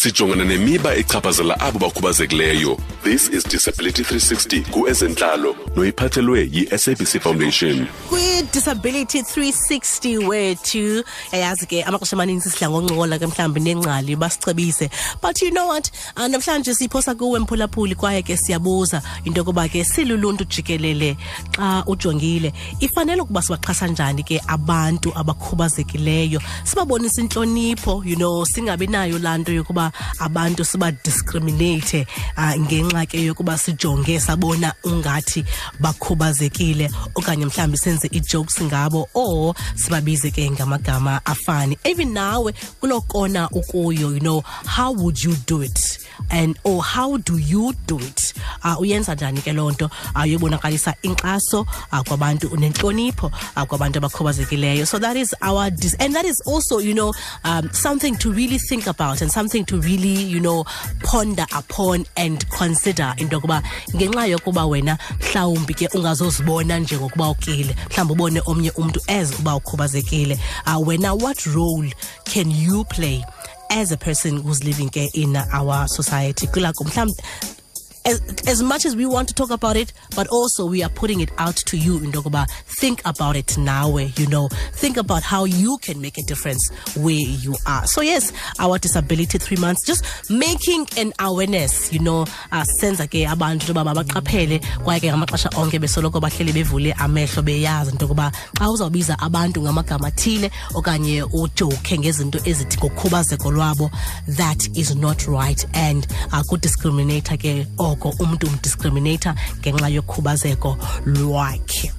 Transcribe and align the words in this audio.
sijongana 0.00 0.44
nemiba 0.44 0.94
echaphazela 0.94 1.60
abo 1.60 1.78
bakhubazekileyo. 1.78 2.78
This 3.02 3.28
is 3.28 3.44
disability 3.44 4.02
360 4.02 4.62
kuezentlalo 4.70 5.56
noyiphathelwe 5.76 6.50
yi-sabc 6.52 7.20
foundation. 7.20 7.86
Kwi-disability 8.08 9.20
360 9.22 10.18
wethu 10.28 11.04
yayazi 11.32 11.66
ke 11.66 11.82
amaxesha 11.82 12.16
amaninzi 12.16 12.50
sidla 12.50 12.70
ngoncola 12.70 13.18
ke 13.18 13.26
mhlawumbi 13.26 13.60
nengcali 13.60 14.16
basicebise. 14.16 14.90
But 15.22 15.40
you 15.42 15.50
know 15.50 15.66
what? 15.68 15.90
Uh, 16.16 16.26
namhlanje 16.26 16.74
siphosa 16.74 17.14
kuwe 17.14 17.40
mphulaphuli 17.40 17.94
kwaye 17.94 18.22
ke 18.22 18.36
siyabuza 18.36 19.02
into 19.24 19.40
yokuba 19.40 19.68
ke 19.68 19.84
siluluntu 19.84 20.44
jikelele 20.44 21.16
xa 21.56 21.84
ujongile. 21.86 22.52
Ifanele 22.80 23.20
ukuba 23.22 23.42
sibaxhasa 23.42 23.86
njani 23.88 24.22
ke 24.22 24.40
abantu 24.46 25.12
abakhubazekileyo? 25.18 26.40
Sibabonisa 26.64 27.22
intlonipho 27.22 28.02
you 28.04 28.16
know 28.16 28.44
singabi 28.44 28.86
nayo 28.86 29.18
laa 29.18 29.38
nto 29.38 29.52
yokuba 29.52 29.92
abantu 30.18 30.64
sibadiscriminate 30.64 32.06
uh, 32.36 32.54
ngenxa 32.60 33.06
ke 33.06 33.24
yokuba 33.24 33.58
sijonge 33.58 34.20
sabona 34.20 34.74
ungathi 34.84 35.44
bakhubazekile 35.80 36.90
okanye 37.14 37.46
mhlawumbi 37.46 37.78
senze 37.78 38.08
ii-jokes 38.14 38.62
ngabo 38.62 39.08
or 39.14 39.54
sibabize 39.74 40.30
ke 40.30 40.50
ngamagama 40.50 41.20
afani. 41.24 41.78
Even 41.84 42.12
nawe 42.12 42.52
kuloo 42.80 43.00
kona 43.00 43.48
ukuyo 43.50 44.12
you 44.14 44.20
know 44.20 44.40
how 44.66 44.92
would 44.92 45.22
you 45.22 45.34
do 45.46 45.62
it? 45.62 45.98
And 46.30 46.58
or 46.64 46.82
how 46.82 47.16
do 47.18 47.38
you 47.38 47.72
do 47.86 47.98
it? 47.98 48.32
Uh, 48.64 48.80
uyenza 48.80 49.14
njani 49.14 49.40
ke 49.42 49.52
loo 49.52 49.70
nto? 49.70 49.90
Uh, 50.14 50.24
yobonakalisa 50.30 50.94
inkxaso 51.02 51.60
uh, 51.92 52.00
kwabantu 52.00 52.56
nentlonipho 52.56 53.26
uh, 53.56 53.62
kwabantu 53.62 53.98
abakhubazekileyo. 53.98 54.86
So 54.86 54.98
that 54.98 55.16
is 55.16 55.34
our 55.42 55.70
dis 55.70 55.94
and 56.00 56.14
that 56.14 56.24
is 56.24 56.40
also 56.46 56.78
you 56.78 56.94
know 56.94 57.12
um, 57.44 57.70
something 57.72 58.16
to 58.16 58.32
really 58.32 58.58
think 58.58 58.86
about 58.86 59.22
and 59.22 59.30
something 59.30 59.64
to 59.64 59.80
really 59.80 60.22
you 60.22 60.40
know 60.40 60.64
ponder 61.02 61.46
upon 61.54 62.04
and 62.16 62.48
consider 62.50 63.14
into 63.18 63.36
yokuba 63.36 63.62
ngenxa 63.94 64.26
yokuba 64.26 64.66
wena 64.66 64.98
mhlawumbi 65.20 65.74
ke 65.74 65.88
ungazozibona 65.94 66.78
njengokuba 66.78 67.28
ukile 67.30 67.76
mhlawumbi 67.90 68.12
ubone 68.12 68.42
omnye 68.46 68.70
umntu 68.70 69.00
as 69.08 69.38
uba 69.38 69.56
ukhubazekile 69.56 70.38
uh, 70.66 70.88
wena 70.88 71.14
what 71.14 71.40
role 71.46 71.90
can 72.24 72.50
you 72.50 72.84
play 72.84 73.24
as 73.70 73.92
a 73.92 73.96
person 73.96 74.40
who's 74.40 74.64
living 74.64 74.90
in 75.14 75.36
our 75.36 75.86
society 75.88 76.46
as, 78.06 78.22
as 78.46 78.62
much 78.62 78.86
as 78.86 78.96
we 78.96 79.04
want 79.04 79.28
to 79.28 79.34
talk 79.34 79.50
about 79.50 79.76
it, 79.76 79.92
but 80.14 80.26
also 80.28 80.64
we 80.66 80.82
are 80.82 80.88
putting 80.88 81.20
it 81.20 81.30
out 81.38 81.56
to 81.56 81.76
you 81.76 81.98
in 81.98 82.12
Dogoba. 82.12 82.48
Think 82.64 83.02
about 83.04 83.36
it 83.36 83.58
now, 83.58 83.90
where 83.90 84.10
you 84.16 84.26
know, 84.28 84.48
think 84.72 84.96
about 84.96 85.22
how 85.22 85.44
you 85.44 85.78
can 85.78 86.00
make 86.00 86.16
a 86.16 86.22
difference 86.22 86.70
where 86.96 87.14
you 87.14 87.54
are. 87.66 87.86
So 87.86 88.00
yes, 88.00 88.32
our 88.58 88.78
disability 88.78 89.38
three 89.38 89.56
months, 89.56 89.84
just 89.84 90.30
making 90.30 90.86
an 90.96 91.12
awareness, 91.18 91.92
you 91.92 91.98
know, 91.98 92.26
uh, 92.52 92.64
senza 92.64 93.06
ke 93.06 93.26
abantu 93.26 93.74
ba 93.74 93.84
mabaqaphele 93.84 94.60
kwaye 94.84 95.00
ke 95.00 95.10
ngamaxesha 95.10 95.50
onke 95.56 95.78
besoloko 95.78 96.20
bahleli 96.20 96.52
bevule 96.52 96.92
amehlo 96.94 97.42
beyazi 97.42 97.92
into 97.92 98.06
yokuba 98.06 98.32
xa 98.58 98.70
uzawubiza 98.70 99.18
abantu 99.18 99.62
ngamagama 99.62 100.08
athile 100.08 100.50
okanye 100.74 101.22
ujoke 101.22 101.98
ngezinto 101.98 102.38
ezithi 102.44 102.76
ngokhubazeko 102.78 103.50
lwabo 103.50 103.90
that 104.28 104.68
is 104.76 104.94
not 104.94 105.26
right 105.26 105.66
and 105.74 106.06
uh, 106.32 106.42
kudiscriminata 106.42 107.36
ke 107.36 107.66
oko 108.00 108.14
umntu 108.24 108.46
umdiscriminator 108.46 109.34
ngenxa 109.60 109.88
yokhubazeko 109.88 110.78
lwakhe. 111.06 111.92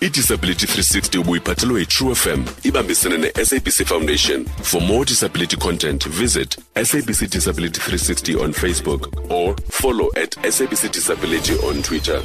Idisability 0.00 0.66
360 0.66 1.18
ubuyiphathelwe 1.18 1.80
yi-true 1.80 2.14
fm 2.14 2.44
ibambisene 2.62 3.16
ne-sabc 3.18 3.84
foundation. 3.86 4.44
For 4.62 4.80
more 4.80 5.04
disability 5.04 5.56
content 5.56 6.08
visit 6.08 6.58
sabc 6.74 7.30
disability 7.30 7.80
360 7.80 8.36
on 8.36 8.52
facebook 8.52 9.30
or 9.30 9.54
follow 9.70 10.08
at 10.16 10.36
sabc 10.50 10.92
disability 10.92 11.54
on 11.68 11.82
twitter 11.82 12.22